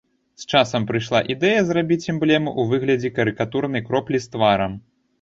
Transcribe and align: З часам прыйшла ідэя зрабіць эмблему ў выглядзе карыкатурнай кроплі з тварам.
З 0.43 0.45
часам 0.53 0.87
прыйшла 0.91 1.21
ідэя 1.35 1.61
зрабіць 1.69 2.07
эмблему 2.15 2.49
ў 2.59 2.75
выглядзе 2.75 3.15
карыкатурнай 3.21 3.89
кроплі 3.93 4.17
з 4.29 4.35
тварам. 4.35 4.79